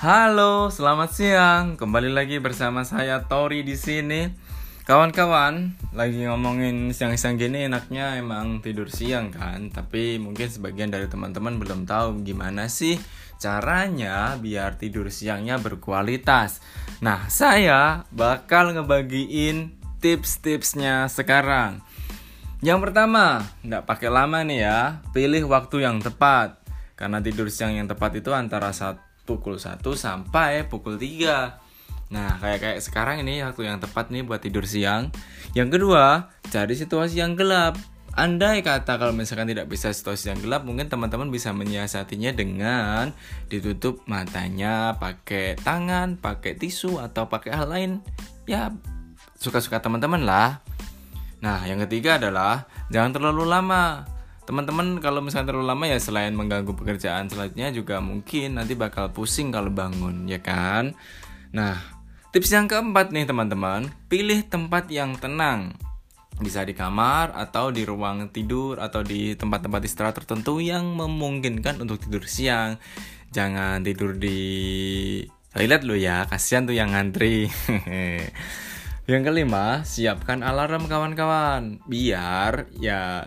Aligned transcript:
Halo, 0.00 0.72
selamat 0.72 1.10
siang. 1.12 1.64
Kembali 1.76 2.08
lagi 2.08 2.40
bersama 2.40 2.88
saya 2.88 3.28
Tori 3.28 3.60
di 3.60 3.76
sini. 3.76 4.32
Kawan-kawan, 4.88 5.76
lagi 5.92 6.24
ngomongin 6.24 6.88
siang-siang 6.96 7.36
gini 7.36 7.68
enaknya 7.68 8.16
emang 8.16 8.64
tidur 8.64 8.88
siang 8.88 9.28
kan, 9.28 9.68
tapi 9.68 10.16
mungkin 10.16 10.48
sebagian 10.48 10.88
dari 10.88 11.04
teman-teman 11.04 11.60
belum 11.60 11.84
tahu 11.84 12.24
gimana 12.24 12.72
sih 12.72 12.96
caranya 13.36 14.40
biar 14.40 14.80
tidur 14.80 15.12
siangnya 15.12 15.60
berkualitas. 15.60 16.64
Nah, 17.04 17.28
saya 17.28 18.08
bakal 18.08 18.72
ngebagiin 18.72 19.76
tips-tipsnya 20.00 21.12
sekarang. 21.12 21.84
Yang 22.64 22.88
pertama, 22.88 23.44
nggak 23.60 23.84
pakai 23.84 24.08
lama 24.08 24.40
nih 24.48 24.64
ya, 24.64 25.04
pilih 25.12 25.44
waktu 25.44 25.84
yang 25.84 26.00
tepat. 26.00 26.56
Karena 26.96 27.20
tidur 27.20 27.52
siang 27.52 27.76
yang 27.76 27.84
tepat 27.84 28.16
itu 28.16 28.32
antara 28.32 28.72
saat 28.72 29.09
pukul 29.28 29.60
1 29.60 29.82
sampai 29.94 30.66
pukul 30.66 30.96
3 30.96 31.70
Nah, 32.10 32.42
kayak 32.42 32.58
kayak 32.58 32.78
sekarang 32.82 33.22
ini 33.22 33.38
waktu 33.46 33.70
yang 33.70 33.78
tepat 33.78 34.10
nih 34.10 34.26
buat 34.26 34.42
tidur 34.42 34.66
siang. 34.66 35.14
Yang 35.54 35.78
kedua, 35.78 36.26
cari 36.50 36.74
situasi 36.74 37.22
yang 37.22 37.38
gelap. 37.38 37.78
Andai 38.18 38.66
kata 38.66 38.98
kalau 38.98 39.14
misalkan 39.14 39.46
tidak 39.46 39.70
bisa 39.70 39.94
situasi 39.94 40.34
yang 40.34 40.42
gelap, 40.42 40.66
mungkin 40.66 40.90
teman-teman 40.90 41.30
bisa 41.30 41.54
menyiasatinya 41.54 42.34
dengan 42.34 43.14
ditutup 43.46 44.02
matanya, 44.10 44.98
pakai 44.98 45.54
tangan, 45.62 46.18
pakai 46.18 46.58
tisu 46.58 46.98
atau 46.98 47.30
pakai 47.30 47.54
hal 47.54 47.70
lain. 47.70 47.90
Ya, 48.50 48.74
suka-suka 49.38 49.78
teman-teman 49.78 50.26
lah. 50.26 50.58
Nah, 51.38 51.62
yang 51.70 51.78
ketiga 51.86 52.18
adalah 52.18 52.66
jangan 52.90 53.14
terlalu 53.14 53.46
lama 53.46 54.02
teman-teman 54.50 54.98
kalau 54.98 55.22
misalnya 55.22 55.54
terlalu 55.54 55.70
lama 55.70 55.84
ya 55.86 56.02
selain 56.02 56.34
mengganggu 56.34 56.74
pekerjaan 56.74 57.30
selanjutnya 57.30 57.70
juga 57.70 58.02
mungkin 58.02 58.58
nanti 58.58 58.74
bakal 58.74 59.14
pusing 59.14 59.54
kalau 59.54 59.70
bangun 59.70 60.26
ya 60.26 60.42
kan? 60.42 60.98
Nah 61.54 61.78
tips 62.34 62.50
yang 62.50 62.66
keempat 62.66 63.14
nih 63.14 63.30
teman-teman. 63.30 63.86
Pilih 64.10 64.42
tempat 64.50 64.90
yang 64.90 65.14
tenang. 65.22 65.78
Bisa 66.42 66.66
di 66.66 66.74
kamar 66.74 67.30
atau 67.30 67.70
di 67.70 67.86
ruang 67.86 68.26
tidur 68.34 68.82
atau 68.82 69.06
di 69.06 69.38
tempat-tempat 69.38 69.86
istirahat 69.86 70.18
tertentu 70.18 70.58
yang 70.58 70.98
memungkinkan 70.98 71.78
untuk 71.78 72.02
tidur 72.02 72.26
siang. 72.26 72.74
Jangan 73.30 73.86
tidur 73.86 74.18
di 74.18 75.22
toilet 75.54 75.86
lo 75.86 75.94
ya 75.94 76.26
kasihan 76.26 76.66
tuh 76.66 76.74
yang 76.74 76.90
ngantri. 76.90 77.46
Yang 79.10 79.26
kelima 79.26 79.82
siapkan 79.82 80.46
alarm 80.46 80.86
kawan-kawan. 80.86 81.82
Biar 81.90 82.70
ya 82.78 83.26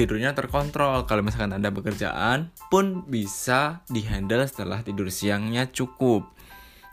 tidurnya 0.00 0.32
terkontrol. 0.32 1.04
Kalau 1.04 1.20
misalkan 1.20 1.52
Anda 1.52 1.68
bekerjaan 1.68 2.48
pun 2.72 3.04
bisa 3.04 3.84
dihandle 3.92 4.48
setelah 4.48 4.80
tidur 4.80 5.12
siangnya 5.12 5.68
cukup. 5.68 6.24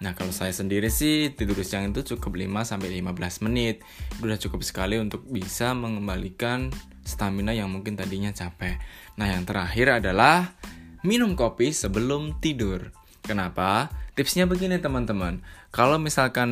Nah, 0.04 0.12
kalau 0.12 0.36
saya 0.36 0.52
sendiri 0.52 0.92
sih 0.92 1.32
tidur 1.32 1.58
siang 1.64 1.90
itu 1.90 2.04
cukup 2.04 2.36
5 2.36 2.68
sampai 2.68 3.00
15 3.00 3.48
menit. 3.48 3.82
Itu 4.20 4.28
udah 4.28 4.38
cukup 4.38 4.62
sekali 4.62 5.00
untuk 5.00 5.24
bisa 5.24 5.72
mengembalikan 5.72 6.68
stamina 7.08 7.56
yang 7.56 7.72
mungkin 7.72 7.96
tadinya 7.96 8.30
capek. 8.36 8.76
Nah, 9.16 9.26
yang 9.32 9.48
terakhir 9.48 10.04
adalah 10.04 10.54
minum 11.08 11.34
kopi 11.34 11.72
sebelum 11.72 12.44
tidur. 12.44 12.92
Kenapa? 13.24 13.88
Tipsnya 14.20 14.46
begini 14.46 14.84
teman-teman. 14.84 15.40
Kalau 15.72 15.96
misalkan 15.96 16.50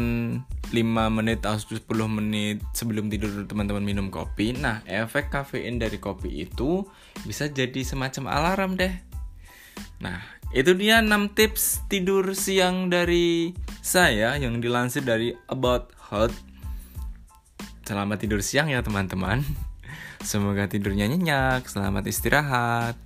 5 0.76 1.16
menit 1.16 1.40
atau 1.48 1.56
10 1.56 1.88
menit 2.12 2.60
sebelum 2.76 3.08
tidur 3.08 3.48
teman-teman 3.48 3.80
minum 3.80 4.12
kopi, 4.12 4.52
nah 4.52 4.84
efek 4.84 5.32
kafein 5.32 5.80
dari 5.80 5.96
kopi 5.96 6.44
itu 6.44 6.84
bisa 7.24 7.48
jadi 7.48 7.80
semacam 7.88 8.28
alarm 8.28 8.76
deh. 8.76 8.92
Nah, 10.04 10.20
itu 10.52 10.76
dia 10.76 11.00
6 11.00 11.32
tips 11.32 11.88
tidur 11.88 12.36
siang 12.36 12.92
dari 12.92 13.56
saya 13.80 14.36
yang 14.36 14.60
dilansir 14.60 15.08
dari 15.08 15.32
About 15.48 15.96
Health. 16.12 16.36
Selamat 17.88 18.20
tidur 18.20 18.44
siang 18.44 18.68
ya 18.68 18.84
teman-teman. 18.84 19.40
Semoga 20.26 20.66
tidurnya 20.66 21.06
nyenyak, 21.06 21.70
selamat 21.70 22.10
istirahat. 22.10 22.98